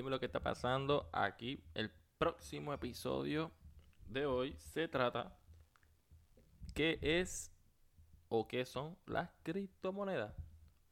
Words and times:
Dime 0.00 0.08
lo 0.08 0.18
que 0.18 0.24
está 0.24 0.40
pasando 0.40 1.10
aquí. 1.12 1.62
El 1.74 1.90
próximo 2.16 2.72
episodio 2.72 3.52
de 4.06 4.24
hoy 4.24 4.56
se 4.56 4.88
trata 4.88 5.38
qué 6.74 6.98
es 7.02 7.52
o 8.30 8.48
qué 8.48 8.64
son 8.64 8.96
las 9.04 9.28
criptomonedas. 9.42 10.34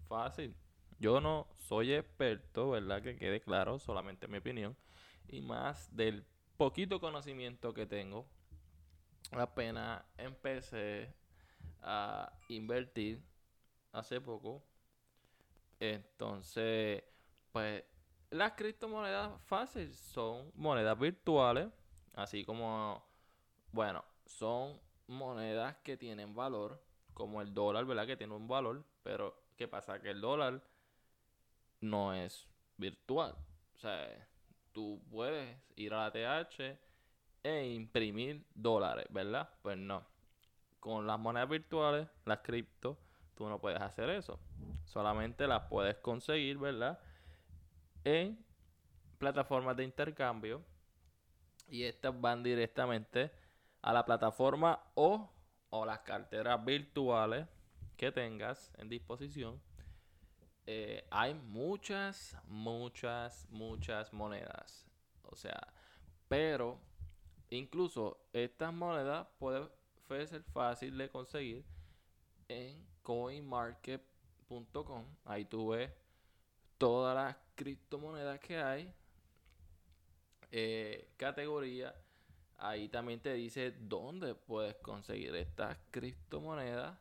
Fácil. 0.09 0.55
Yo 0.99 1.23
no 1.23 1.49
soy 1.57 1.95
experto, 1.95 2.69
¿verdad? 2.69 3.01
Que 3.01 3.17
quede 3.17 3.41
claro, 3.41 3.79
solamente 3.79 4.29
mi 4.29 4.37
opinión. 4.37 4.77
Y 5.27 5.41
más 5.41 5.89
del 5.97 6.27
poquito 6.59 7.01
conocimiento 7.01 7.73
que 7.73 7.87
tengo, 7.87 8.29
apenas 9.31 10.05
empecé 10.19 11.15
a 11.81 12.31
invertir 12.51 13.25
hace 13.91 14.21
poco. 14.21 14.63
Entonces, 15.81 17.03
pues 17.53 17.85
las 18.31 18.53
criptomonedas 18.53 19.41
fáciles 19.43 19.97
son 19.97 20.51
monedas 20.55 20.99
virtuales, 20.99 21.69
así 22.15 22.45
como, 22.45 23.03
bueno, 23.73 24.05
son 24.27 24.79
monedas 25.07 25.77
que 25.79 25.97
tienen 25.97 26.35
valor, 26.35 26.83
como 27.15 27.41
el 27.41 27.55
dólar, 27.55 27.85
¿verdad? 27.85 28.07
Que 28.07 28.17
tiene 28.17 28.35
un 28.35 28.47
valor, 28.47 28.85
pero 29.03 29.43
¿qué 29.57 29.67
pasa? 29.67 30.01
Que 30.01 30.11
el 30.11 30.21
dólar 30.21 30.63
no 31.81 32.15
es 32.15 32.47
virtual. 32.77 33.35
O 33.75 33.79
sea, 33.79 34.29
tú 34.73 35.01
puedes 35.11 35.57
ir 35.77 35.95
a 35.95 36.05
la 36.05 36.13
TH 36.13 36.79
e 37.43 37.67
imprimir 37.73 38.45
dólares, 38.55 39.07
¿verdad? 39.11 39.49
Pues 39.63 39.79
no. 39.79 40.05
Con 40.81 41.07
las 41.07 41.19
monedas 41.19 41.49
virtuales, 41.49 42.09
las 42.25 42.39
cripto, 42.39 42.99
tú 43.35 43.49
no 43.49 43.59
puedes 43.61 43.81
hacer 43.81 44.11
eso. 44.11 44.39
Solamente 44.85 45.47
las 45.47 45.63
puedes 45.69 45.97
conseguir, 45.97 46.59
¿verdad? 46.59 47.01
En 48.09 48.43
plataformas 49.19 49.77
de 49.77 49.85
intercambio. 49.85 50.65
Y 51.67 51.83
estas 51.83 52.19
van 52.19 52.43
directamente 52.43 53.31
a 53.83 53.93
la 53.93 54.07
plataforma 54.07 54.83
o, 54.95 55.31
o 55.69 55.85
las 55.85 55.99
carteras 55.99 56.65
virtuales 56.65 57.47
que 57.99 58.11
tengas 58.11 58.73
en 58.79 58.89
disposición 58.89 59.61
eh, 60.71 61.03
hay 61.11 61.33
muchas, 61.33 62.37
muchas, 62.47 63.47
muchas 63.49 64.13
monedas. 64.13 64.87
O 65.23 65.35
sea, 65.35 65.73
pero 66.29 66.79
incluso 67.49 68.21
estas 68.35 68.75
monedas 68.75 69.27
puede 69.39 70.27
ser 70.27 70.43
fácil 70.43 70.99
de 70.99 71.09
conseguir 71.09 71.65
en 72.49 72.87
coinmarket.com. 73.03 75.07
Ahí 75.25 75.47
tú 75.47 75.69
ves 75.69 75.91
todas 76.79 77.15
las 77.15 77.37
criptomonedas 77.55 78.41
que 78.41 78.59
hay. 78.59 78.95
Eh, 80.51 81.11
categoría. 81.17 81.95
Ahí 82.57 82.89
también 82.89 83.21
te 83.21 83.35
dice 83.35 83.73
dónde 83.73 84.35
puedes 84.35 84.77
conseguir 84.77 85.35
estas 85.37 85.77
criptomonedas. 85.91 86.99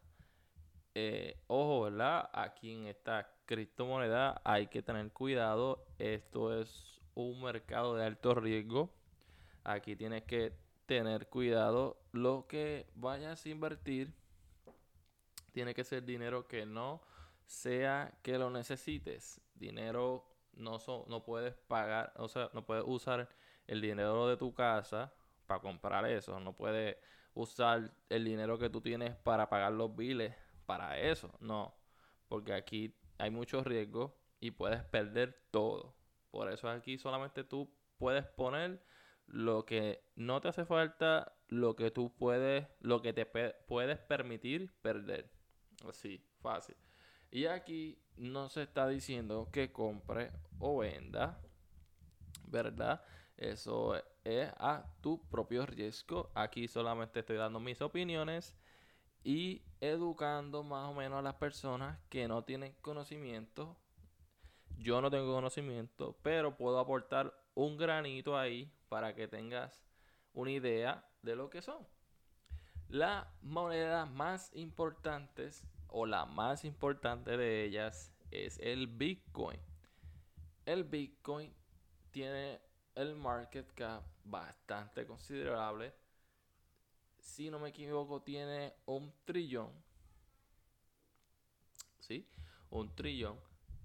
Eh, 0.93 1.43
ojo, 1.47 1.83
¿verdad? 1.83 2.29
Aquí 2.33 2.73
en 2.73 2.87
esta 2.87 3.31
criptomoneda 3.45 4.41
hay 4.43 4.67
que 4.67 4.81
tener 4.81 5.11
cuidado. 5.11 5.85
Esto 5.97 6.59
es 6.59 6.99
un 7.13 7.41
mercado 7.41 7.95
de 7.95 8.05
alto 8.05 8.35
riesgo. 8.35 8.91
Aquí 9.63 9.95
tienes 9.95 10.23
que 10.23 10.53
tener 10.85 11.27
cuidado. 11.27 11.99
Lo 12.11 12.47
que 12.47 12.87
vayas 12.95 13.45
a 13.45 13.49
invertir 13.49 14.13
tiene 15.51 15.73
que 15.73 15.83
ser 15.83 16.03
dinero 16.03 16.47
que 16.47 16.65
no 16.65 17.01
sea 17.45 18.13
que 18.21 18.37
lo 18.37 18.49
necesites. 18.49 19.41
Dinero 19.57 20.25
no, 20.53 20.77
no 21.07 21.23
puedes 21.23 21.55
pagar, 21.55 22.13
o 22.17 22.27
sea, 22.27 22.49
no 22.53 22.65
puedes 22.65 22.83
usar 22.85 23.29
el 23.67 23.81
dinero 23.81 24.27
de 24.27 24.37
tu 24.37 24.53
casa 24.53 25.13
para 25.45 25.61
comprar 25.61 26.05
eso. 26.05 26.39
No 26.39 26.55
puedes 26.55 26.97
usar 27.33 27.91
el 28.09 28.25
dinero 28.25 28.57
que 28.57 28.69
tú 28.69 28.81
tienes 28.81 29.15
para 29.15 29.49
pagar 29.49 29.73
los 29.73 29.95
biles 29.95 30.35
para 30.65 30.99
eso, 30.99 31.31
no, 31.39 31.75
porque 32.27 32.53
aquí 32.53 32.95
hay 33.17 33.31
mucho 33.31 33.63
riesgo 33.63 34.19
y 34.39 34.51
puedes 34.51 34.83
perder 34.83 35.47
todo. 35.51 35.95
Por 36.31 36.51
eso 36.51 36.69
aquí 36.69 36.97
solamente 36.97 37.43
tú 37.43 37.73
puedes 37.97 38.25
poner 38.25 38.83
lo 39.27 39.65
que 39.65 40.03
no 40.15 40.41
te 40.41 40.49
hace 40.49 40.65
falta, 40.65 41.37
lo 41.47 41.75
que 41.75 41.91
tú 41.91 42.15
puedes, 42.15 42.67
lo 42.79 43.01
que 43.01 43.13
te 43.13 43.25
puedes 43.25 43.99
permitir 43.99 44.73
perder. 44.81 45.31
Así, 45.87 46.25
fácil. 46.41 46.75
Y 47.31 47.45
aquí 47.45 48.01
no 48.17 48.49
se 48.49 48.63
está 48.63 48.87
diciendo 48.87 49.49
que 49.51 49.71
compre 49.71 50.31
o 50.59 50.79
venda, 50.79 51.39
¿verdad? 52.47 53.03
Eso 53.37 53.95
es 54.23 54.49
a 54.57 54.83
tu 55.01 55.21
propio 55.29 55.65
riesgo. 55.65 56.31
Aquí 56.33 56.67
solamente 56.67 57.19
estoy 57.19 57.37
dando 57.37 57.59
mis 57.59 57.81
opiniones 57.81 58.55
y 59.23 59.61
educando 59.79 60.63
más 60.63 60.89
o 60.89 60.93
menos 60.93 61.19
a 61.19 61.21
las 61.21 61.35
personas 61.35 61.99
que 62.09 62.27
no 62.27 62.43
tienen 62.43 62.73
conocimiento. 62.81 63.77
Yo 64.77 65.01
no 65.01 65.09
tengo 65.09 65.33
conocimiento, 65.33 66.17
pero 66.23 66.55
puedo 66.55 66.79
aportar 66.79 67.33
un 67.53 67.77
granito 67.77 68.37
ahí 68.37 68.71
para 68.89 69.13
que 69.15 69.27
tengas 69.27 69.83
una 70.33 70.51
idea 70.51 71.05
de 71.21 71.35
lo 71.35 71.49
que 71.49 71.61
son. 71.61 71.87
Las 72.87 73.27
monedas 73.41 74.09
más 74.09 74.51
importantes 74.55 75.65
o 75.89 76.05
la 76.05 76.25
más 76.25 76.65
importante 76.65 77.37
de 77.37 77.65
ellas 77.65 78.13
es 78.31 78.59
el 78.59 78.87
Bitcoin. 78.87 79.59
El 80.65 80.83
Bitcoin 80.83 81.53
tiene 82.11 82.59
el 82.95 83.15
market 83.15 83.71
cap 83.73 84.03
bastante 84.23 85.05
considerable 85.05 85.93
si 87.27 87.49
no 87.49 87.59
me 87.59 87.69
equivoco, 87.69 88.21
tiene 88.21 88.73
un 88.85 89.13
trillón. 89.25 89.71
¿Sí? 91.99 92.27
Un 92.69 92.95
trillón 92.95 93.37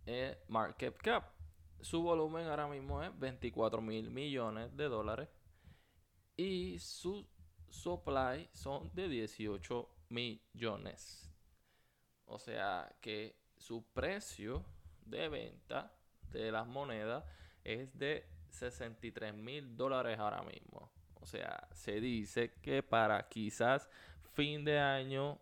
es 0.06 0.36
market 0.48 0.96
cap. 0.96 1.34
Su 1.80 2.02
volumen 2.02 2.46
ahora 2.46 2.68
mismo 2.68 3.02
es 3.02 3.18
24 3.18 3.82
mil 3.82 4.10
millones 4.10 4.74
de 4.76 4.84
dólares. 4.84 5.28
Y 6.36 6.78
su 6.78 7.28
supply 7.68 8.48
son 8.52 8.90
de 8.94 9.08
18 9.08 9.88
millones. 10.08 11.31
O 12.26 12.38
sea 12.38 12.94
que 13.00 13.36
su 13.56 13.84
precio 13.92 14.64
de 15.04 15.28
venta 15.28 15.92
de 16.30 16.50
las 16.50 16.66
monedas 16.66 17.24
es 17.64 17.96
de 17.98 18.26
63 18.50 19.34
mil 19.34 19.76
dólares 19.76 20.18
ahora 20.18 20.42
mismo. 20.42 20.90
O 21.20 21.26
sea, 21.26 21.68
se 21.72 22.00
dice 22.00 22.54
que 22.60 22.82
para 22.82 23.28
quizás 23.28 23.88
fin 24.34 24.64
de 24.64 24.78
año 24.78 25.40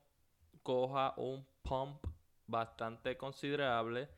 coja 0.63 1.15
un 1.17 1.47
pump 1.63 2.05
bastante 2.47 3.17
considerable 3.17 4.09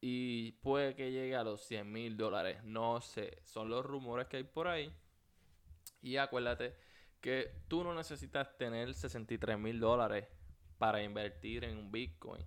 y 0.00 0.52
puede 0.52 0.94
que 0.94 1.12
llegue 1.12 1.36
a 1.36 1.44
los 1.44 1.62
100 1.62 1.90
mil 1.90 2.16
dólares. 2.16 2.62
No 2.64 3.00
sé, 3.00 3.38
son 3.44 3.70
los 3.70 3.86
rumores 3.86 4.26
que 4.26 4.38
hay 4.38 4.44
por 4.44 4.66
ahí. 4.66 4.92
Y 6.02 6.16
acuérdate 6.16 6.74
que 7.20 7.62
tú 7.68 7.84
no 7.84 7.94
necesitas 7.94 8.58
tener 8.58 8.92
63 8.92 9.58
mil 9.58 9.78
dólares 9.78 10.26
para 10.82 11.00
invertir 11.00 11.62
en 11.62 11.78
un 11.78 11.92
Bitcoin. 11.92 12.44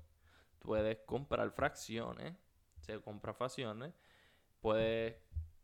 Puedes 0.60 0.98
comprar 1.06 1.50
fracciones, 1.52 2.36
se 2.82 3.00
compra 3.00 3.34
fracciones, 3.34 3.94
puedes 4.60 5.16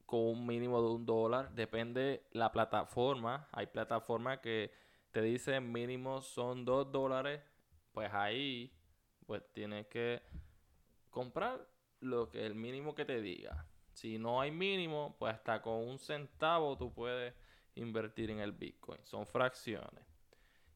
con 0.05 0.21
un 0.21 0.47
mínimo 0.47 0.81
de 0.81 0.87
un 0.87 1.05
dólar. 1.05 1.53
Depende 1.53 2.23
la 2.31 2.53
plataforma. 2.53 3.49
Hay 3.51 3.67
plataformas 3.67 4.39
que 4.39 4.71
te 5.11 5.21
dicen 5.21 5.69
mínimo 5.69 6.21
son 6.21 6.63
dos 6.63 6.89
dólares. 6.93 7.41
Pues 7.91 8.09
ahí, 8.13 8.73
pues 9.25 9.43
tienes 9.51 9.87
que 9.87 10.21
comprar 11.09 11.67
lo 11.99 12.29
que 12.29 12.45
el 12.45 12.55
mínimo 12.55 12.95
que 12.95 13.03
te 13.03 13.21
diga. 13.21 13.67
Si 13.91 14.17
no 14.17 14.39
hay 14.39 14.51
mínimo, 14.51 15.17
pues 15.19 15.33
hasta 15.33 15.61
con 15.61 15.73
un 15.73 15.99
centavo 15.99 16.77
tú 16.77 16.93
puedes 16.93 17.33
invertir 17.75 18.31
en 18.31 18.39
el 18.39 18.53
Bitcoin. 18.53 19.03
Son 19.03 19.27
fracciones. 19.27 20.05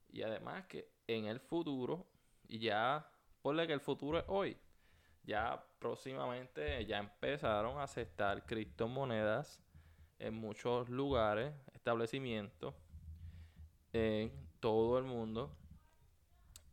Y 0.09 0.23
además 0.23 0.65
que 0.65 0.94
en 1.07 1.25
el 1.25 1.39
futuro, 1.39 2.05
y 2.47 2.59
ya 2.59 3.09
ponle 3.41 3.67
que 3.67 3.73
el 3.73 3.81
futuro 3.81 4.19
es 4.19 4.25
hoy 4.27 4.57
ya 5.25 5.65
próximamente 5.79 6.85
ya 6.85 6.99
empezaron 6.99 7.79
a 7.79 7.83
aceptar 7.83 8.45
criptomonedas 8.45 9.61
en 10.19 10.35
muchos 10.35 10.89
lugares, 10.89 11.53
establecimientos 11.73 12.75
en 13.91 14.31
todo 14.59 14.97
el 14.97 15.05
mundo. 15.05 15.55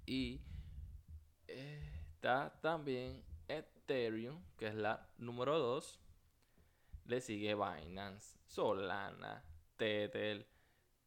Y 0.06 0.40
está 1.46 2.52
también 2.60 3.24
Ethereum, 3.48 4.42
que 4.56 4.68
es 4.68 4.74
la 4.74 5.08
número 5.18 5.58
2. 5.58 6.00
Le 7.06 7.20
sigue 7.20 7.54
Binance, 7.54 8.38
Solana, 8.46 9.42
Tether, 9.76 10.46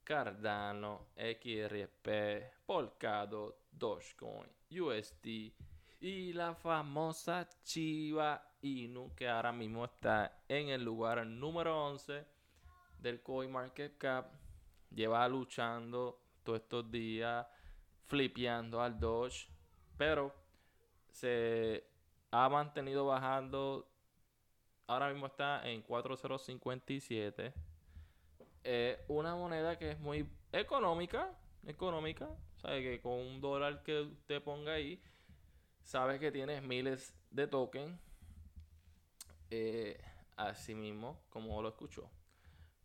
Cardano, 0.06 1.08
XRP, 1.18 2.64
Polkadot, 2.66 3.58
Dogecoin, 3.72 4.50
USD 4.70 5.52
Y 6.00 6.34
la 6.34 6.54
famosa 6.54 7.50
Chiva 7.64 8.42
Inu, 8.62 9.14
que 9.16 9.28
ahora 9.28 9.52
mismo 9.52 9.86
está 9.86 10.44
en 10.48 10.70
el 10.70 10.84
lugar 10.84 11.26
número 11.26 11.86
11 11.88 12.26
del 13.00 13.22
Market 13.50 13.98
Cap, 13.98 14.32
lleva 14.92 15.28
luchando 15.28 16.22
todos 16.44 16.62
estos 16.62 16.90
días, 16.90 17.46
flipeando 18.06 18.82
al 18.82 19.00
Doge, 19.00 19.48
pero 19.98 20.34
se 21.10 21.88
ha 22.32 22.50
mantenido 22.50 23.06
bajando. 23.06 23.88
Ahora 24.88 25.10
mismo 25.10 25.28
está 25.28 25.68
en 25.68 25.82
4057. 25.82 27.54
Es 28.66 28.98
una 29.08 29.36
moneda 29.36 29.78
que 29.78 29.92
es 29.92 30.00
muy 30.00 30.28
económica, 30.52 31.30
económica, 31.68 32.28
sabe 32.58 32.82
que 32.82 33.00
con 33.00 33.14
un 33.14 33.40
dólar 33.40 33.84
que 33.84 34.02
usted 34.02 34.42
ponga 34.42 34.74
ahí, 34.74 35.00
sabe 35.84 36.18
que 36.20 36.32
tienes 36.32 36.64
miles 36.64 37.14
de 37.30 37.46
tokens. 37.46 37.96
Eh, 39.52 40.02
así 40.36 40.74
mismo, 40.74 41.22
como 41.30 41.62
lo 41.62 41.70
escuchó. 41.70 42.10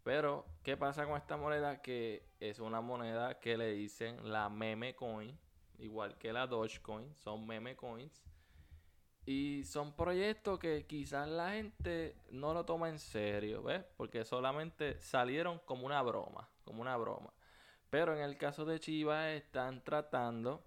Pero, 0.02 0.44
¿qué 0.62 0.76
pasa 0.76 1.06
con 1.06 1.16
esta 1.16 1.38
moneda? 1.38 1.80
Que 1.80 2.28
es 2.40 2.58
una 2.58 2.82
moneda 2.82 3.40
que 3.40 3.56
le 3.56 3.72
dicen 3.72 4.30
la 4.30 4.50
meme 4.50 4.94
coin, 4.94 5.38
igual 5.78 6.18
que 6.18 6.34
la 6.34 6.46
Dogecoin, 6.46 7.14
son 7.16 7.46
meme 7.46 7.74
coins. 7.74 8.22
Y 9.26 9.64
son 9.64 9.92
proyectos 9.94 10.58
que 10.58 10.86
quizás 10.86 11.28
la 11.28 11.52
gente 11.52 12.16
no 12.30 12.54
lo 12.54 12.64
toma 12.64 12.88
en 12.88 12.98
serio, 12.98 13.62
¿ves? 13.62 13.84
Porque 13.96 14.24
solamente 14.24 14.98
salieron 15.00 15.60
como 15.64 15.86
una 15.86 16.02
broma, 16.02 16.48
como 16.64 16.80
una 16.82 16.96
broma. 16.96 17.32
Pero 17.90 18.14
en 18.14 18.22
el 18.22 18.36
caso 18.38 18.64
de 18.64 18.80
Chiva 18.80 19.32
están 19.32 19.84
tratando 19.84 20.64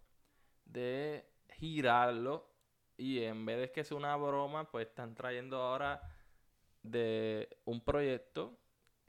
de 0.66 1.26
girarlo 1.56 2.48
y 2.98 3.24
en 3.24 3.46
vez 3.46 3.60
de 3.60 3.72
que 3.72 3.84
sea 3.84 3.98
una 3.98 4.16
broma, 4.16 4.70
pues 4.70 4.88
están 4.88 5.16
trayendo 5.16 5.62
ahora 5.62 6.02
de 6.84 7.58
un 7.66 7.82
proyecto 7.82 8.60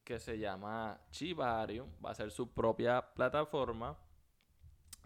que 0.04 0.18
se 0.18 0.38
llama 0.38 1.00
Chivarium, 1.10 1.88
va 2.04 2.10
a 2.10 2.14
ser 2.14 2.30
su 2.30 2.52
propia 2.52 3.02
plataforma. 3.14 3.98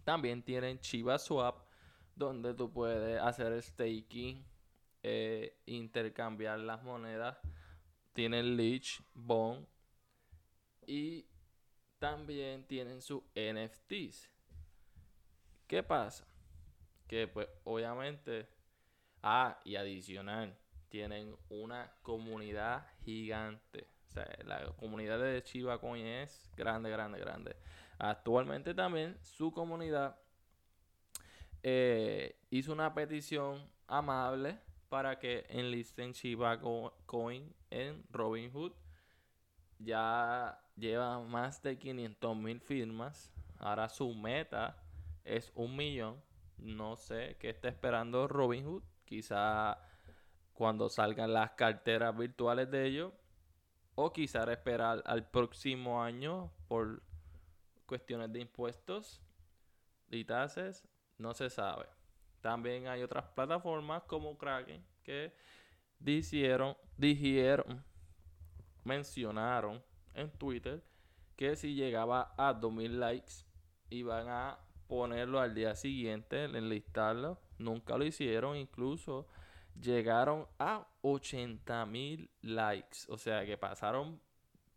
También 0.04 0.42
tienen 0.42 0.80
Chiva 0.80 1.18
Swap, 1.18 1.67
donde 2.18 2.52
tú 2.54 2.72
puedes 2.72 3.20
hacer 3.20 3.62
staking, 3.62 4.44
eh, 5.02 5.56
intercambiar 5.66 6.58
las 6.58 6.82
monedas. 6.82 7.38
Tienen 8.12 8.56
Leech, 8.56 9.00
Bond 9.14 9.66
y 10.86 11.26
también 11.98 12.66
tienen 12.66 13.00
sus 13.00 13.22
NFTs. 13.34 14.28
¿Qué 15.66 15.82
pasa? 15.82 16.26
Que 17.06 17.28
pues 17.28 17.48
obviamente, 17.64 18.48
ah, 19.22 19.60
y 19.64 19.76
adicional, 19.76 20.58
tienen 20.88 21.36
una 21.48 21.92
comunidad 22.02 22.86
gigante. 23.04 23.88
O 24.08 24.10
sea, 24.10 24.26
la 24.44 24.72
comunidad 24.76 25.20
de 25.20 25.42
Chiva 25.42 25.78
Coin 25.78 26.04
es 26.04 26.50
grande, 26.56 26.90
grande, 26.90 27.20
grande. 27.20 27.56
Actualmente 27.98 28.74
también 28.74 29.18
su 29.22 29.52
comunidad 29.52 30.18
eh, 31.62 32.38
hizo 32.50 32.72
una 32.72 32.94
petición 32.94 33.70
amable 33.86 34.58
para 34.88 35.18
que 35.18 35.46
enlisten 35.48 36.12
Chiva 36.12 36.60
Coin 37.06 37.54
en 37.70 38.04
Robinhood. 38.10 38.72
Ya 39.78 40.60
lleva 40.76 41.20
más 41.20 41.62
de 41.62 41.78
500 41.78 42.36
mil 42.36 42.60
firmas. 42.60 43.32
Ahora 43.58 43.88
su 43.88 44.14
meta 44.14 44.82
es 45.24 45.52
un 45.54 45.76
millón. 45.76 46.22
No 46.58 46.96
sé 46.96 47.36
qué 47.38 47.50
está 47.50 47.68
esperando 47.68 48.26
Robinhood. 48.28 48.82
Quizá 49.04 49.78
cuando 50.54 50.88
salgan 50.88 51.32
las 51.32 51.52
carteras 51.52 52.16
virtuales 52.16 52.70
de 52.70 52.86
ellos 52.86 53.12
o 53.94 54.12
quizás 54.12 54.48
esperar 54.48 55.02
al 55.06 55.28
próximo 55.28 56.02
año 56.02 56.52
por 56.66 57.02
cuestiones 57.86 58.32
de 58.32 58.40
impuestos 58.40 59.20
y 60.10 60.24
tasas, 60.24 60.86
no 61.18 61.34
se 61.34 61.50
sabe. 61.50 61.86
También 62.40 62.86
hay 62.86 63.02
otras 63.02 63.24
plataformas 63.34 64.04
como 64.04 64.38
Kraken 64.38 64.84
que 65.02 65.34
dijeron, 65.98 66.76
mencionaron 68.84 69.82
en 70.14 70.30
Twitter 70.30 70.82
que 71.36 71.56
si 71.56 71.74
llegaba 71.74 72.34
a 72.36 72.52
2000 72.52 73.00
likes 73.00 73.32
iban 73.90 74.28
a 74.28 74.58
ponerlo 74.86 75.40
al 75.40 75.54
día 75.54 75.74
siguiente, 75.76 76.44
enlistarlo. 76.44 77.40
Nunca 77.58 77.96
lo 77.96 78.04
hicieron, 78.04 78.56
incluso 78.56 79.26
llegaron 79.80 80.46
a 80.58 80.86
80 81.02 81.86
mil 81.86 82.30
likes. 82.42 83.00
O 83.08 83.18
sea 83.18 83.44
que 83.44 83.56
pasaron 83.56 84.20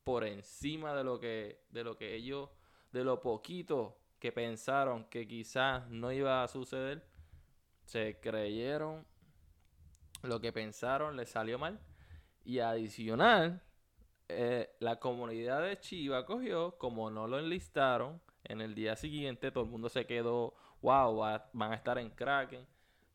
por 0.03 0.23
encima 0.23 0.93
de 0.93 1.03
lo 1.03 1.19
que, 1.19 1.63
de 1.69 1.83
lo 1.83 1.97
que 1.97 2.15
ellos, 2.15 2.49
de 2.91 3.03
lo 3.03 3.21
poquito 3.21 4.00
que 4.21 4.31
pensaron 4.31 5.03
que 5.09 5.27
quizás 5.27 5.89
no 5.89 6.13
iba 6.13 6.41
a 6.41 6.47
suceder. 6.47 7.05
Se 7.83 8.21
creyeron 8.21 9.05
lo 10.21 10.39
que 10.39 10.53
pensaron, 10.53 11.17
les 11.17 11.29
salió 11.29 11.59
mal. 11.59 11.81
Y 12.45 12.59
adicional, 12.59 13.61
eh, 14.29 14.73
la 14.79 14.97
comunidad 14.99 15.61
de 15.63 15.77
Chiva 15.77 16.25
cogió, 16.25 16.77
como 16.77 17.11
no 17.11 17.27
lo 17.27 17.37
enlistaron, 17.37 18.21
en 18.45 18.61
el 18.61 18.75
día 18.75 18.95
siguiente 18.95 19.51
todo 19.51 19.65
el 19.65 19.69
mundo 19.69 19.89
se 19.89 20.05
quedó, 20.05 20.55
wow, 20.81 21.17
van 21.51 21.71
a 21.73 21.75
estar 21.75 21.97
en 21.97 22.09
Kraken 22.11 22.65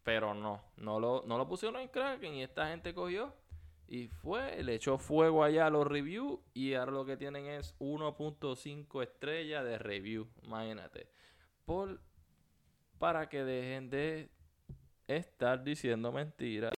pero 0.06 0.34
no, 0.34 0.62
no 0.76 1.00
lo, 1.00 1.24
no 1.26 1.36
lo 1.36 1.48
pusieron 1.48 1.80
en 1.80 1.88
Kraken 1.88 2.34
y 2.34 2.44
esta 2.44 2.68
gente 2.68 2.94
cogió 2.94 3.34
y 3.88 4.08
fue, 4.08 4.62
le 4.62 4.74
echó 4.74 4.98
fuego 4.98 5.44
allá 5.44 5.66
a 5.66 5.70
los 5.70 5.86
reviews 5.86 6.40
y 6.54 6.74
ahora 6.74 6.92
lo 6.92 7.04
que 7.04 7.16
tienen 7.16 7.46
es 7.46 7.74
1.5 7.78 9.02
estrellas 9.02 9.64
de 9.64 9.78
review, 9.78 10.28
imagínate. 10.42 11.08
Por, 11.64 12.00
para 12.98 13.28
que 13.28 13.44
dejen 13.44 13.90
de 13.90 14.30
estar 15.08 15.64
diciendo 15.64 16.12
mentiras. 16.12 16.72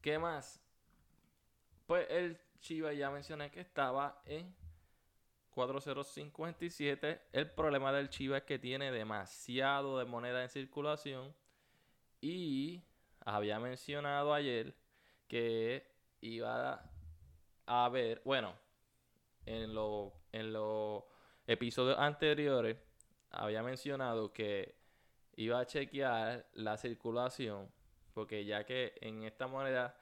¿Qué 0.00 0.18
más? 0.18 0.60
Pues 1.88 2.06
el 2.10 2.38
Chiva 2.60 2.92
ya 2.92 3.10
mencioné 3.10 3.50
que 3.50 3.60
estaba 3.60 4.20
en 4.26 4.54
4057. 5.52 7.22
El 7.32 7.50
problema 7.52 7.90
del 7.94 8.10
Chiva 8.10 8.36
es 8.36 8.42
que 8.42 8.58
tiene 8.58 8.92
demasiado 8.92 9.98
de 9.98 10.04
moneda 10.04 10.42
en 10.42 10.50
circulación. 10.50 11.34
Y 12.20 12.84
había 13.20 13.58
mencionado 13.58 14.34
ayer 14.34 14.76
que 15.28 15.90
iba 16.20 16.84
a 17.64 17.84
haber, 17.86 18.20
bueno, 18.22 18.54
en 19.46 19.72
los 19.72 20.12
en 20.32 20.52
los 20.52 21.04
episodios 21.46 21.98
anteriores 21.98 22.76
había 23.30 23.62
mencionado 23.62 24.30
que 24.34 24.74
iba 25.36 25.58
a 25.58 25.64
chequear 25.64 26.50
la 26.52 26.76
circulación 26.76 27.72
porque 28.12 28.44
ya 28.44 28.64
que 28.66 28.92
en 29.00 29.22
esta 29.22 29.46
moneda 29.46 29.98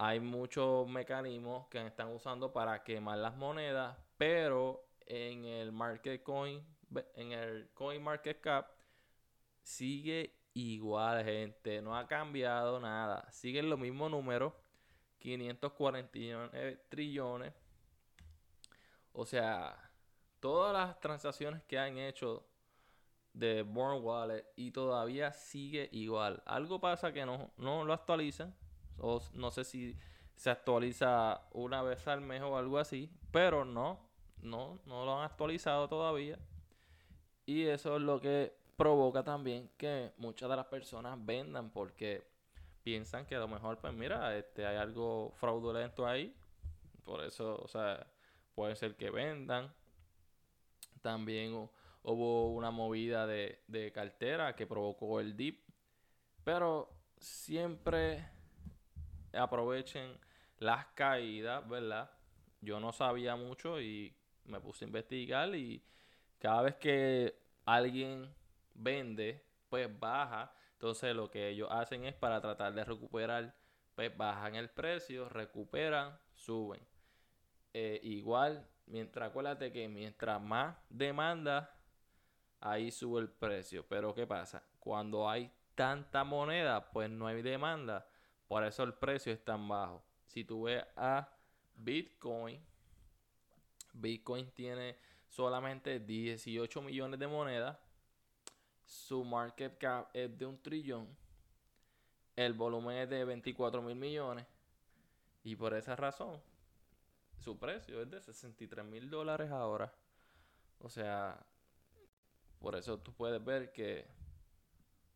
hay 0.00 0.20
muchos 0.20 0.88
mecanismos 0.88 1.66
que 1.66 1.84
están 1.84 2.14
usando 2.14 2.52
para 2.52 2.84
quemar 2.84 3.18
las 3.18 3.34
monedas, 3.34 3.98
pero 4.16 4.86
en 5.04 5.44
el 5.44 5.72
market 5.72 6.22
coin, 6.22 6.64
en 7.16 7.32
el 7.32 7.68
coin 7.74 8.00
market 8.00 8.40
cap 8.40 8.70
sigue 9.60 10.36
igual, 10.54 11.24
gente, 11.24 11.82
no 11.82 11.96
ha 11.96 12.06
cambiado 12.06 12.78
nada, 12.78 13.28
siguen 13.32 13.68
los 13.68 13.76
mismos 13.76 14.08
números, 14.12 14.52
549 15.18 16.84
trillones. 16.88 17.52
O 19.12 19.26
sea, 19.26 19.90
todas 20.38 20.72
las 20.74 21.00
transacciones 21.00 21.64
que 21.64 21.76
han 21.76 21.98
hecho 21.98 22.46
de 23.32 23.62
Born 23.62 24.04
Wallet 24.04 24.46
y 24.54 24.70
todavía 24.70 25.32
sigue 25.32 25.88
igual. 25.90 26.40
Algo 26.46 26.80
pasa 26.80 27.12
que 27.12 27.26
no, 27.26 27.50
no 27.56 27.84
lo 27.84 27.92
actualizan. 27.92 28.54
O 29.00 29.20
no 29.34 29.50
sé 29.50 29.64
si 29.64 29.96
se 30.36 30.50
actualiza 30.50 31.42
una 31.52 31.82
vez 31.82 32.06
al 32.08 32.20
mes 32.20 32.42
o 32.42 32.56
algo 32.56 32.78
así. 32.78 33.10
Pero 33.30 33.64
no, 33.64 33.98
no, 34.42 34.78
no 34.86 35.04
lo 35.04 35.18
han 35.18 35.24
actualizado 35.24 35.88
todavía. 35.88 36.38
Y 37.46 37.64
eso 37.64 37.96
es 37.96 38.02
lo 38.02 38.20
que 38.20 38.54
provoca 38.76 39.24
también 39.24 39.70
que 39.76 40.12
muchas 40.18 40.48
de 40.48 40.56
las 40.56 40.66
personas 40.66 41.18
vendan 41.20 41.70
porque 41.70 42.24
piensan 42.82 43.26
que 43.26 43.34
a 43.34 43.40
lo 43.40 43.48
mejor, 43.48 43.76
pues 43.78 43.92
mira, 43.92 44.36
este, 44.36 44.64
hay 44.64 44.76
algo 44.76 45.32
fraudulento 45.36 46.06
ahí. 46.06 46.34
Por 47.04 47.24
eso, 47.24 47.60
o 47.62 47.68
sea, 47.68 48.06
puede 48.54 48.76
ser 48.76 48.96
que 48.96 49.10
vendan. 49.10 49.74
También 51.02 51.68
hubo 52.02 52.52
una 52.52 52.70
movida 52.70 53.26
de, 53.26 53.92
cartera 53.94 54.54
que 54.54 54.66
provocó 54.66 55.20
el 55.20 55.36
dip. 55.36 55.60
Pero 56.44 56.88
siempre 57.18 58.26
aprovechen 59.32 60.18
las 60.58 60.86
caídas, 60.88 61.66
¿verdad? 61.68 62.10
Yo 62.60 62.80
no 62.80 62.92
sabía 62.92 63.36
mucho 63.36 63.80
y 63.80 64.16
me 64.44 64.60
puse 64.60 64.84
a 64.84 64.88
investigar 64.88 65.54
y 65.54 65.84
cada 66.38 66.62
vez 66.62 66.76
que 66.76 67.38
alguien 67.64 68.34
vende, 68.74 69.44
pues 69.68 69.88
baja. 69.98 70.52
Entonces 70.72 71.14
lo 71.14 71.30
que 71.30 71.48
ellos 71.48 71.68
hacen 71.70 72.04
es 72.04 72.14
para 72.14 72.40
tratar 72.40 72.72
de 72.72 72.84
recuperar, 72.84 73.54
pues 73.94 74.16
bajan 74.16 74.54
el 74.54 74.70
precio, 74.70 75.28
recuperan, 75.28 76.18
suben. 76.34 76.80
Eh, 77.74 78.00
igual, 78.02 78.66
mientras 78.86 79.30
acuérdate 79.30 79.72
que 79.72 79.88
mientras 79.88 80.40
más 80.40 80.76
demanda, 80.88 81.74
ahí 82.60 82.90
sube 82.90 83.20
el 83.20 83.28
precio. 83.28 83.86
Pero 83.88 84.14
¿qué 84.14 84.26
pasa? 84.26 84.62
Cuando 84.78 85.28
hay 85.28 85.52
tanta 85.74 86.24
moneda, 86.24 86.90
pues 86.90 87.10
no 87.10 87.26
hay 87.26 87.42
demanda. 87.42 88.08
Por 88.48 88.64
eso 88.64 88.82
el 88.82 88.94
precio 88.94 89.32
es 89.32 89.44
tan 89.44 89.68
bajo. 89.68 90.02
Si 90.26 90.42
tú 90.42 90.62
ves 90.62 90.84
a 90.96 91.28
Bitcoin, 91.76 92.60
Bitcoin 93.92 94.50
tiene 94.52 94.96
solamente 95.28 96.00
18 96.00 96.82
millones 96.82 97.20
de 97.20 97.26
monedas. 97.26 97.78
Su 98.84 99.22
market 99.22 99.76
cap 99.78 100.08
es 100.14 100.36
de 100.36 100.46
un 100.46 100.60
trillón. 100.60 101.06
El 102.34 102.54
volumen 102.54 102.96
es 102.96 103.10
de 103.10 103.24
24 103.24 103.82
mil 103.82 103.96
millones. 103.96 104.46
Y 105.44 105.54
por 105.56 105.74
esa 105.74 105.94
razón, 105.94 106.40
su 107.38 107.58
precio 107.58 108.00
es 108.00 108.10
de 108.10 108.20
63 108.20 108.84
mil 108.84 109.10
dólares 109.10 109.50
ahora. 109.50 109.92
O 110.80 110.88
sea, 110.88 111.44
por 112.60 112.76
eso 112.76 112.98
tú 112.98 113.12
puedes 113.12 113.44
ver 113.44 113.72
que 113.72 114.06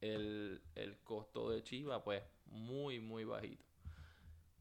el, 0.02 0.61
el 0.75 0.99
costo 0.99 1.49
de 1.49 1.62
Chiva, 1.62 2.04
pues, 2.04 2.23
muy, 2.47 3.00
muy 3.00 3.25
bajito. 3.25 3.64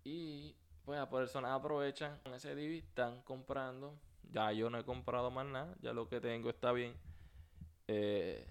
Y 0.04 0.56
pues 0.86 1.00
a 1.00 1.10
personas 1.10 1.52
aprovechan 1.52 2.20
ese 2.34 2.56
divi, 2.56 2.80
están 2.80 3.22
comprando. 3.24 4.00
Ya 4.32 4.52
yo 4.54 4.70
no 4.70 4.80
he 4.80 4.86
comprado 4.86 5.30
más 5.30 5.46
nada, 5.46 5.76
ya 5.82 5.94
lo 5.94 6.08
que 6.08 6.22
tengo 6.22 6.50
está 6.50 6.72
bien. 6.72 6.96
Eh, 7.88 8.48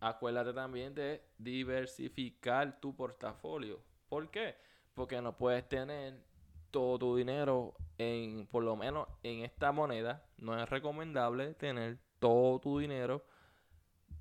acuérdate 0.00 0.52
también 0.52 0.94
de 0.94 1.22
diversificar 1.38 2.80
tu 2.80 2.94
portafolio. 2.94 3.80
¿Por 4.08 4.30
qué? 4.30 4.56
Porque 4.94 5.20
no 5.20 5.36
puedes 5.36 5.68
tener 5.68 6.22
todo 6.70 6.98
tu 6.98 7.16
dinero 7.16 7.74
en, 7.98 8.46
por 8.46 8.62
lo 8.62 8.76
menos 8.76 9.08
en 9.22 9.44
esta 9.44 9.72
moneda. 9.72 10.24
No 10.38 10.60
es 10.60 10.68
recomendable 10.68 11.54
tener 11.54 11.98
todo 12.18 12.60
tu 12.60 12.78
dinero. 12.78 13.24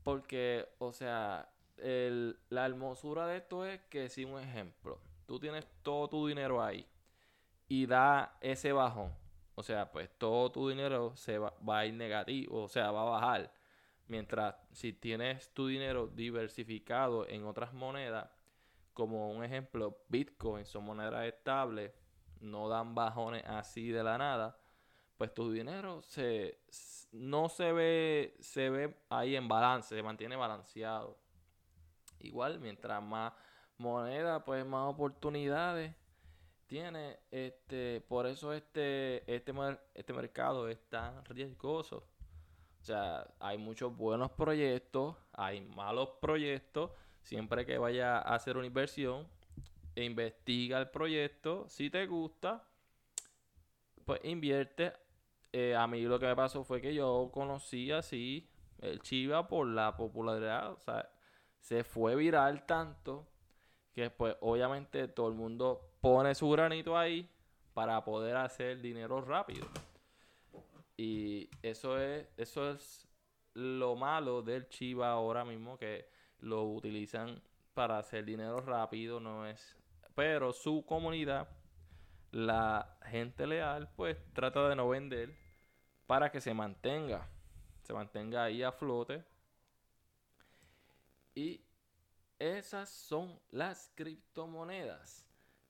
Porque, 0.03 0.67
o 0.79 0.91
sea, 0.91 1.49
la 1.77 2.65
hermosura 2.65 3.27
de 3.27 3.37
esto 3.37 3.65
es 3.65 3.81
que 3.89 4.09
si 4.09 4.25
un 4.25 4.39
ejemplo, 4.39 4.99
tú 5.25 5.39
tienes 5.39 5.67
todo 5.81 6.07
tu 6.07 6.27
dinero 6.27 6.61
ahí 6.61 6.87
y 7.67 7.85
da 7.85 8.37
ese 8.41 8.71
bajón. 8.71 9.13
O 9.55 9.63
sea, 9.63 9.91
pues 9.91 10.09
todo 10.17 10.51
tu 10.51 10.69
dinero 10.69 11.15
se 11.15 11.37
va, 11.37 11.53
a 11.67 11.85
ir 11.85 11.93
negativo, 11.93 12.63
o 12.63 12.67
sea, 12.67 12.91
va 12.91 13.01
a 13.01 13.19
bajar. 13.21 13.53
Mientras 14.07 14.55
si 14.71 14.93
tienes 14.93 15.53
tu 15.53 15.67
dinero 15.67 16.07
diversificado 16.07 17.27
en 17.27 17.45
otras 17.45 17.73
monedas, 17.73 18.29
como 18.93 19.31
un 19.31 19.43
ejemplo, 19.43 19.97
Bitcoin 20.09 20.65
son 20.65 20.83
monedas 20.83 21.25
estables, 21.25 21.91
no 22.41 22.69
dan 22.69 22.93
bajones 22.93 23.43
así 23.45 23.89
de 23.89 24.03
la 24.03 24.17
nada, 24.17 24.57
pues 25.17 25.33
tu 25.33 25.51
dinero 25.51 26.01
se 26.01 26.59
no 27.13 27.47
se 27.47 27.71
ve 27.71 28.35
se 28.41 28.69
ve 28.69 28.95
ahí 29.09 29.35
en 29.35 29.47
balance, 29.47 29.95
se 29.95 30.03
mantiene 30.03 30.35
balanceado. 30.35 31.17
Igual, 32.19 32.59
mientras 32.59 33.01
más 33.03 33.33
moneda, 33.77 34.43
pues 34.43 34.65
más 34.65 34.89
oportunidades 34.89 35.93
tiene. 36.67 37.19
Este, 37.31 38.01
por 38.01 38.25
eso 38.27 38.53
este, 38.53 39.17
este, 39.33 39.53
este 39.93 40.13
mercado 40.13 40.67
es 40.67 40.79
tan 40.89 41.23
riesgoso. 41.25 42.07
O 42.81 42.83
sea, 42.85 43.27
hay 43.39 43.57
muchos 43.57 43.95
buenos 43.95 44.31
proyectos, 44.31 45.15
hay 45.33 45.61
malos 45.61 46.09
proyectos. 46.21 46.91
Siempre 47.21 47.65
que 47.65 47.79
vaya 47.79 48.19
a 48.19 48.35
hacer 48.35 48.57
una 48.57 48.67
inversión, 48.67 49.27
investiga 49.95 50.79
el 50.79 50.89
proyecto. 50.89 51.65
Si 51.67 51.89
te 51.89 52.05
gusta, 52.05 52.63
pues 54.05 54.21
invierte. 54.23 54.93
Eh, 55.51 55.75
a 55.75 55.87
mí 55.87 56.01
lo 56.01 56.19
que 56.19 56.27
me 56.27 56.35
pasó 56.35 56.63
fue 56.63 56.81
que 56.81 56.93
yo 56.93 57.31
conocí 57.33 57.91
así 57.91 58.49
el 58.79 59.01
Chiva 59.01 59.47
por 59.47 59.67
la 59.67 59.95
popularidad. 59.95 60.73
O 60.73 60.79
sea, 60.79 61.09
se 61.65 61.83
fue 61.83 62.15
viral 62.15 62.63
tanto 62.67 63.25
que 63.91 64.11
pues 64.11 64.35
obviamente 64.41 65.07
todo 65.07 65.29
el 65.29 65.33
mundo 65.33 65.95
pone 65.99 66.35
su 66.35 66.47
granito 66.51 66.95
ahí 66.95 67.27
para 67.73 68.03
poder 68.05 68.37
hacer 68.37 68.81
dinero 68.81 69.19
rápido. 69.21 69.65
Y 70.95 71.49
eso 71.63 71.99
es, 71.99 72.27
eso 72.37 72.69
es 72.69 73.07
lo 73.55 73.95
malo 73.95 74.43
del 74.43 74.69
Chiva 74.69 75.09
ahora 75.09 75.43
mismo, 75.43 75.79
que 75.79 76.07
lo 76.39 76.65
utilizan 76.65 77.41
para 77.73 77.97
hacer 77.97 78.25
dinero 78.25 78.59
rápido, 78.59 79.19
no 79.19 79.47
es. 79.47 79.75
Pero 80.13 80.53
su 80.53 80.85
comunidad, 80.85 81.49
la 82.31 82.95
gente 83.07 83.47
leal, 83.47 83.89
pues 83.95 84.17
trata 84.33 84.69
de 84.69 84.75
no 84.75 84.87
vender 84.87 85.33
para 86.05 86.31
que 86.31 86.41
se 86.41 86.53
mantenga, 86.53 87.27
se 87.81 87.93
mantenga 87.93 88.43
ahí 88.43 88.61
a 88.61 88.71
flote. 88.71 89.23
Y 91.35 91.61
esas 92.39 92.89
son 92.89 93.39
las 93.51 93.91
criptomonedas. 93.95 95.25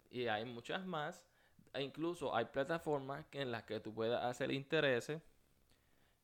Y 0.10 0.28
hay 0.28 0.46
muchas 0.46 0.86
más. 0.86 1.26
E 1.74 1.82
incluso 1.82 2.34
hay 2.34 2.46
plataformas 2.46 3.26
en 3.32 3.52
las 3.52 3.64
que 3.64 3.80
tú 3.80 3.94
puedes 3.94 4.18
hacer 4.18 4.52
intereses. 4.52 5.22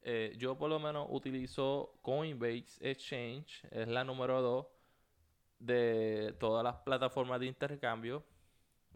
Eh, 0.03 0.33
yo 0.37 0.57
por 0.57 0.69
lo 0.69 0.79
menos 0.79 1.07
utilizo 1.09 1.97
Coinbase 2.01 2.77
Exchange. 2.79 3.65
Es 3.71 3.87
la 3.87 4.03
número 4.03 4.41
2 4.41 4.65
de 5.59 6.35
todas 6.39 6.63
las 6.63 6.75
plataformas 6.77 7.39
de 7.39 7.47
intercambio. 7.47 8.23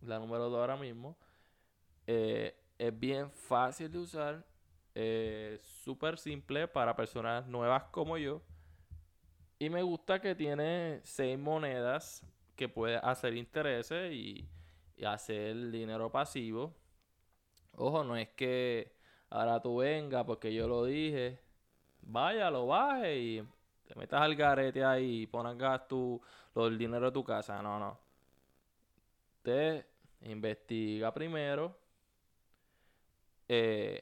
La 0.02 0.20
número 0.20 0.50
2 0.50 0.60
ahora 0.60 0.78
mismo. 0.78 1.18
Eh, 2.08 2.56
es 2.78 2.98
bien 3.00 3.32
fácil 3.32 3.92
de 3.92 3.98
usar. 3.98 4.46
Eh, 4.94 5.60
Súper 5.62 6.18
simple 6.18 6.68
para 6.68 6.96
personas 6.96 7.46
nuevas 7.48 7.84
como 7.86 8.18
yo. 8.18 8.42
Y 9.57 9.69
me 9.69 9.81
gusta 9.81 10.19
que 10.19 10.35
tiene 10.35 11.00
seis 11.03 11.39
monedas 11.39 12.25
que 12.55 12.67
puede 12.67 12.97
hacer 12.97 13.35
intereses 13.35 14.12
y, 14.12 14.50
hacer 15.05 15.71
dinero 15.71 16.12
pasivo. 16.12 16.74
Ojo, 17.74 18.03
no 18.03 18.15
es 18.15 18.29
que 18.29 18.93
ahora 19.29 19.62
tú 19.62 19.77
vengas 19.77 20.24
porque 20.25 20.53
yo 20.53 20.67
lo 20.67 20.85
dije, 20.85 21.39
vaya, 22.01 22.50
lo 22.50 22.67
baje 22.67 23.17
y 23.17 23.47
te 23.85 23.95
metas 23.95 24.21
al 24.21 24.35
garete 24.35 24.83
ahí 24.83 25.24
y 25.24 25.27
pongas 25.27 25.88
tu, 25.88 26.21
lo 26.53 26.65
del 26.65 26.77
dinero 26.77 27.07
de 27.07 27.12
tu 27.12 27.24
casa. 27.24 27.62
No, 27.62 27.79
no. 27.79 28.00
Te 29.41 29.85
investiga 30.21 31.13
primero. 31.13 31.77
Eh, 33.47 34.01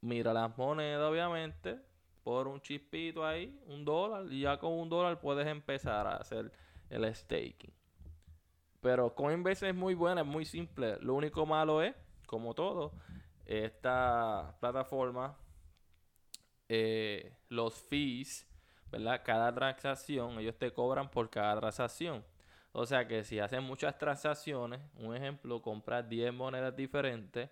mira 0.00 0.32
las 0.32 0.56
monedas, 0.58 1.10
obviamente 1.10 1.93
por 2.24 2.48
un 2.48 2.60
chispito 2.60 3.24
ahí, 3.24 3.56
un 3.66 3.84
dólar, 3.84 4.32
y 4.32 4.40
ya 4.40 4.58
con 4.58 4.72
un 4.72 4.88
dólar 4.88 5.20
puedes 5.20 5.46
empezar 5.46 6.06
a 6.06 6.16
hacer 6.16 6.50
el 6.88 7.14
staking. 7.14 7.72
Pero 8.80 9.14
Coinbase 9.14 9.68
es 9.68 9.74
muy 9.74 9.94
buena, 9.94 10.22
es 10.22 10.26
muy 10.26 10.44
simple. 10.44 10.98
Lo 11.00 11.14
único 11.14 11.46
malo 11.46 11.82
es, 11.82 11.94
como 12.26 12.54
todo, 12.54 12.92
esta 13.44 14.56
plataforma, 14.58 15.36
eh, 16.68 17.36
los 17.48 17.74
fees, 17.74 18.46
¿verdad? 18.90 19.22
Cada 19.24 19.54
transacción, 19.54 20.38
ellos 20.38 20.56
te 20.56 20.72
cobran 20.72 21.10
por 21.10 21.28
cada 21.28 21.60
transacción. 21.60 22.24
O 22.72 22.86
sea 22.86 23.06
que 23.06 23.22
si 23.22 23.38
hacen 23.38 23.62
muchas 23.62 23.98
transacciones, 23.98 24.80
un 24.96 25.14
ejemplo, 25.14 25.62
compras 25.62 26.08
10 26.08 26.32
monedas 26.32 26.74
diferentes, 26.74 27.50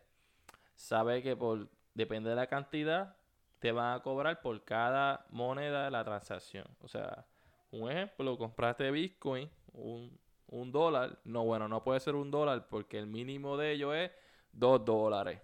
sabe 0.74 1.22
que 1.22 1.36
por 1.36 1.68
depende 1.94 2.30
de 2.30 2.36
la 2.36 2.46
cantidad, 2.46 3.16
te 3.62 3.70
van 3.70 3.94
a 3.94 4.02
cobrar 4.02 4.42
por 4.42 4.64
cada 4.64 5.24
moneda 5.30 5.84
de 5.84 5.92
la 5.92 6.02
transacción. 6.02 6.66
O 6.80 6.88
sea, 6.88 7.24
un 7.70 7.88
ejemplo, 7.88 8.36
compraste 8.36 8.90
Bitcoin, 8.90 9.48
un, 9.72 10.18
un 10.48 10.72
dólar. 10.72 11.20
No, 11.22 11.44
bueno, 11.44 11.68
no 11.68 11.84
puede 11.84 12.00
ser 12.00 12.16
un 12.16 12.32
dólar 12.32 12.66
porque 12.68 12.98
el 12.98 13.06
mínimo 13.06 13.56
de 13.56 13.70
ello 13.70 13.94
es 13.94 14.10
dos 14.52 14.84
dólares. 14.84 15.40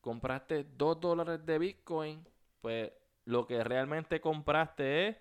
Compraste 0.00 0.64
dos 0.76 1.00
dólares 1.00 1.46
de 1.46 1.58
Bitcoin, 1.60 2.26
pues 2.60 2.90
lo 3.26 3.46
que 3.46 3.62
realmente 3.62 4.20
compraste 4.20 5.06
es 5.06 5.16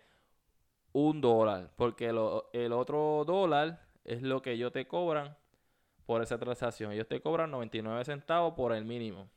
un 0.93 1.21
dólar. 1.21 1.69
Porque 1.75 2.07
el 2.07 2.73
otro 2.73 3.23
dólar 3.23 3.81
es 4.03 4.23
lo 4.23 4.41
que 4.41 4.53
ellos 4.53 4.71
te 4.71 4.87
cobran 4.87 5.37
por 6.07 6.23
esa 6.23 6.39
transacción. 6.39 6.91
Ellos 6.91 7.07
te 7.07 7.21
cobran 7.21 7.51
99 7.51 8.03
centavos 8.03 8.55
por 8.55 8.73
el 8.73 8.83
mínimo. 8.83 9.29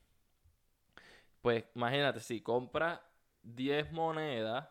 Pues 1.42 1.64
imagínate, 1.75 2.21
si 2.21 2.40
compras 2.40 3.00
10 3.42 3.92
monedas 3.92 4.68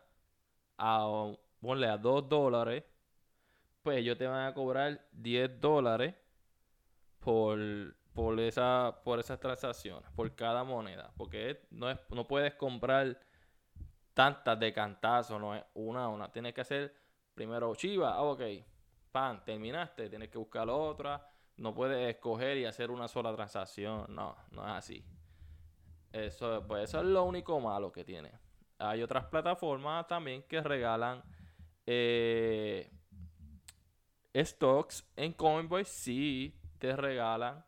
a, 0.76 1.32
ponle 1.60 1.88
a 1.88 1.96
2 1.96 2.28
dólares, 2.28 2.84
pues 3.82 3.98
ellos 3.98 4.18
te 4.18 4.26
van 4.26 4.46
a 4.46 4.54
cobrar 4.54 5.06
10 5.12 5.60
dólares 5.60 6.14
por, 7.20 7.58
por, 8.12 8.38
esa, 8.40 9.00
por 9.04 9.18
esas 9.18 9.40
transacciones, 9.40 10.10
por 10.12 10.34
cada 10.34 10.64
moneda. 10.64 11.12
Porque 11.16 11.66
no, 11.70 11.90
es, 11.90 11.98
no 12.10 12.26
puedes 12.26 12.54
comprar 12.54 13.18
tantas 14.14 14.58
de 14.58 14.72
cantazo, 14.72 15.38
no 15.38 15.54
es 15.54 15.64
una 15.74 16.04
a 16.04 16.08
una. 16.08 16.30
Tienes 16.30 16.54
que 16.54 16.60
hacer 16.60 16.94
primero 17.34 17.74
Chiva, 17.74 18.14
ah, 18.14 18.22
ok, 18.22 18.42
pan, 19.12 19.44
terminaste, 19.44 20.08
tienes 20.08 20.28
que 20.28 20.38
buscar 20.38 20.68
otra. 20.68 21.26
No 21.56 21.74
puedes 21.74 22.14
escoger 22.14 22.56
y 22.58 22.64
hacer 22.64 22.90
una 22.90 23.08
sola 23.08 23.34
transacción. 23.34 24.06
No, 24.14 24.36
no 24.50 24.64
es 24.64 24.72
así. 24.72 25.04
Eso, 26.12 26.64
pues 26.66 26.84
eso 26.88 27.00
es 27.00 27.06
lo 27.06 27.24
único 27.24 27.60
malo 27.60 27.92
que 27.92 28.04
tiene. 28.04 28.32
Hay 28.78 29.02
otras 29.02 29.24
plataformas 29.26 30.06
también 30.06 30.42
que 30.44 30.62
regalan 30.62 31.22
eh, 31.86 32.90
stocks 34.34 35.04
en 35.16 35.32
Coinbase. 35.32 35.84
Sí, 35.84 36.54
te 36.78 36.96
regalan. 36.96 37.64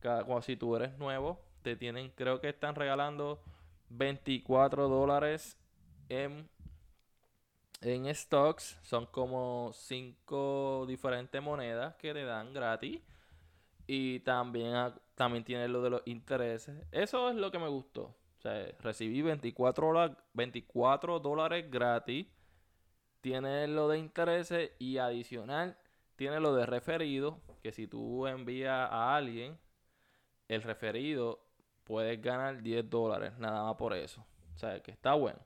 Cada, 0.00 0.42
si 0.42 0.56
tú 0.56 0.76
eres 0.76 0.96
nuevo, 0.98 1.40
te 1.62 1.76
tienen, 1.76 2.10
creo 2.10 2.40
que 2.40 2.48
están 2.48 2.74
regalando 2.74 3.42
24 3.90 4.88
dólares 4.88 5.58
en, 6.08 6.48
en 7.80 8.14
stocks. 8.14 8.78
Son 8.82 9.06
como 9.06 9.72
5 9.74 10.84
diferentes 10.88 11.42
monedas 11.42 11.94
que 11.96 12.12
te 12.12 12.24
dan 12.24 12.52
gratis. 12.52 13.00
Y 13.92 14.20
también, 14.20 14.72
también 15.16 15.42
tiene 15.42 15.66
lo 15.66 15.82
de 15.82 15.90
los 15.90 16.02
intereses. 16.04 16.80
Eso 16.92 17.28
es 17.28 17.34
lo 17.34 17.50
que 17.50 17.58
me 17.58 17.66
gustó. 17.66 18.02
O 18.38 18.40
sea, 18.40 18.68
recibí 18.78 19.20
24, 19.20 20.16
24 20.32 21.18
dólares 21.18 21.68
gratis. 21.68 22.28
Tiene 23.20 23.66
lo 23.66 23.88
de 23.88 23.98
intereses 23.98 24.70
y 24.78 24.98
adicional 24.98 25.76
tiene 26.14 26.38
lo 26.38 26.54
de 26.54 26.66
referido. 26.66 27.40
Que 27.64 27.72
si 27.72 27.88
tú 27.88 28.28
envías 28.28 28.88
a 28.92 29.16
alguien 29.16 29.58
el 30.46 30.62
referido, 30.62 31.44
puedes 31.82 32.22
ganar 32.22 32.62
10 32.62 32.88
dólares 32.88 33.36
nada 33.38 33.64
más 33.64 33.74
por 33.74 33.92
eso. 33.92 34.24
O 34.54 34.58
sea, 34.58 34.80
que 34.80 34.92
está 34.92 35.14
bueno. 35.14 35.40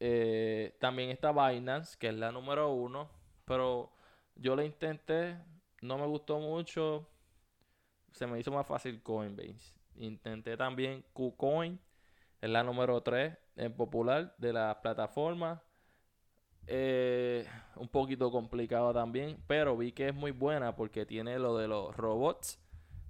Eh, 0.00 0.78
también 0.80 1.10
está 1.10 1.30
Binance, 1.30 1.98
que 1.98 2.08
es 2.08 2.14
la 2.14 2.32
número 2.32 2.72
uno. 2.72 3.10
Pero 3.44 3.92
yo 4.34 4.56
lo 4.56 4.62
intenté, 4.62 5.36
no 5.82 5.98
me 5.98 6.06
gustó 6.06 6.38
mucho 6.38 7.06
se 8.14 8.26
me 8.28 8.38
hizo 8.38 8.52
más 8.52 8.66
fácil 8.66 9.02
Coinbase. 9.02 9.74
Intenté 9.96 10.56
también 10.56 11.04
KuCoin, 11.12 11.80
es 12.40 12.50
la 12.50 12.62
número 12.62 13.02
3 13.02 13.36
en 13.56 13.74
popular 13.74 14.34
de 14.38 14.52
la 14.52 14.80
plataforma. 14.80 15.62
Eh, 16.66 17.46
un 17.76 17.88
poquito 17.88 18.30
complicado 18.30 18.94
también, 18.94 19.42
pero 19.46 19.76
vi 19.76 19.92
que 19.92 20.08
es 20.08 20.14
muy 20.14 20.30
buena 20.30 20.74
porque 20.76 21.04
tiene 21.04 21.38
lo 21.38 21.58
de 21.58 21.68
los 21.68 21.94
robots, 21.94 22.58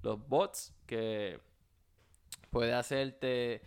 los 0.03 0.27
bots 0.27 0.75
que 0.87 1.39
puede 2.51 2.73
hacerte, 2.73 3.63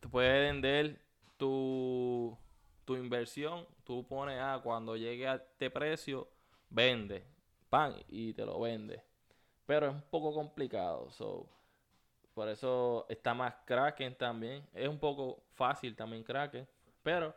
te 0.00 0.08
puede 0.08 0.42
vender 0.42 1.02
tu, 1.36 2.38
tu 2.84 2.96
inversión. 2.96 3.66
Tú 3.84 4.06
pones, 4.06 4.38
ah, 4.40 4.60
cuando 4.62 4.96
llegue 4.96 5.26
a 5.26 5.34
este 5.34 5.70
precio, 5.70 6.28
vende, 6.70 7.24
pan, 7.68 7.94
y 8.08 8.32
te 8.32 8.46
lo 8.46 8.60
vende. 8.60 9.11
Pero 9.66 9.88
es 9.88 9.94
un 9.94 10.02
poco 10.02 10.32
complicado. 10.34 11.08
Por 12.34 12.48
eso 12.48 13.06
está 13.08 13.34
más 13.34 13.54
Kraken 13.64 14.16
también. 14.16 14.66
Es 14.72 14.88
un 14.88 14.98
poco 14.98 15.42
fácil 15.54 15.94
también 15.94 16.24
Kraken. 16.24 16.66
Pero 17.02 17.34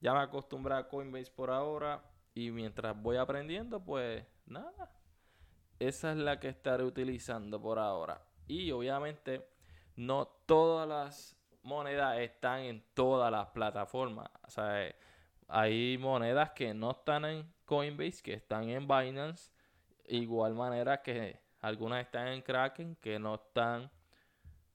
ya 0.00 0.12
me 0.12 0.20
acostumbré 0.20 0.74
a 0.74 0.88
Coinbase 0.88 1.30
por 1.30 1.50
ahora. 1.50 2.02
Y 2.34 2.50
mientras 2.50 3.00
voy 3.00 3.16
aprendiendo, 3.16 3.82
pues 3.82 4.24
nada. 4.46 4.90
Esa 5.78 6.12
es 6.12 6.18
la 6.18 6.38
que 6.38 6.48
estaré 6.48 6.84
utilizando 6.84 7.60
por 7.60 7.78
ahora. 7.78 8.22
Y 8.46 8.70
obviamente 8.70 9.46
no 9.96 10.26
todas 10.46 10.88
las 10.88 11.36
monedas 11.62 12.18
están 12.18 12.60
en 12.60 12.84
todas 12.94 13.30
las 13.30 13.48
plataformas. 13.48 14.28
O 14.46 14.50
sea, 14.50 14.86
eh, 14.86 14.96
hay 15.48 15.98
monedas 15.98 16.50
que 16.52 16.74
no 16.74 16.92
están 16.92 17.24
en 17.24 17.52
Coinbase, 17.64 18.22
que 18.22 18.34
están 18.34 18.68
en 18.68 18.86
Binance. 18.86 19.50
Igual 20.06 20.54
manera 20.54 21.02
que 21.02 21.41
algunas 21.62 22.04
están 22.04 22.26
en 22.28 22.42
Kraken 22.42 22.96
que 22.96 23.20
no 23.20 23.36
están 23.36 23.88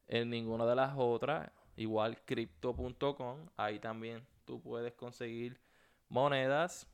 en 0.08 0.30
ninguna 0.30 0.66
de 0.66 0.76
las 0.76 0.94
otras. 0.96 1.52
Igual 1.76 2.24
crypto.com. 2.24 3.50
Ahí 3.58 3.78
también 3.78 4.26
tú 4.46 4.62
puedes 4.62 4.94
conseguir 4.94 5.60
monedas. 6.08 6.88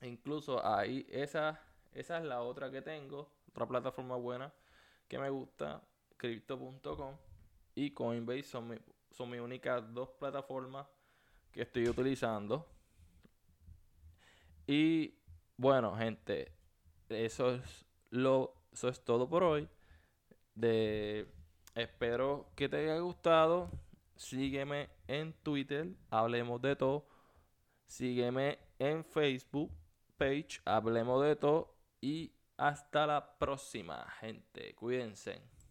Incluso 0.00 0.64
ahí 0.64 1.04
esa, 1.10 1.60
esa 1.92 2.18
es 2.18 2.24
la 2.24 2.40
otra 2.42 2.70
que 2.70 2.82
tengo. 2.82 3.28
Otra 3.48 3.66
plataforma 3.66 4.14
buena 4.14 4.52
que 5.08 5.18
me 5.18 5.28
gusta. 5.28 5.82
Crypto.com 6.16 7.16
y 7.74 7.90
Coinbase 7.90 8.44
son, 8.44 8.80
son 9.10 9.28
mis 9.28 9.40
únicas 9.40 9.92
dos 9.92 10.08
plataformas 10.10 10.86
que 11.50 11.62
estoy 11.62 11.88
utilizando. 11.88 12.64
Y 14.68 15.18
bueno, 15.56 15.96
gente, 15.96 16.52
eso 17.08 17.54
es 17.54 17.84
lo 18.10 18.63
eso 18.74 18.88
es 18.88 19.02
todo 19.04 19.28
por 19.28 19.44
hoy. 19.44 19.68
De, 20.54 21.32
espero 21.76 22.50
que 22.56 22.68
te 22.68 22.78
haya 22.78 22.98
gustado. 22.98 23.70
Sígueme 24.16 24.90
en 25.06 25.32
Twitter, 25.32 25.88
hablemos 26.10 26.60
de 26.60 26.74
todo. 26.74 27.06
Sígueme 27.86 28.58
en 28.80 29.04
Facebook, 29.04 29.70
page, 30.16 30.60
hablemos 30.64 31.24
de 31.24 31.36
todo. 31.36 31.76
Y 32.00 32.32
hasta 32.56 33.06
la 33.06 33.38
próxima, 33.38 34.04
gente. 34.20 34.74
Cuídense. 34.74 35.54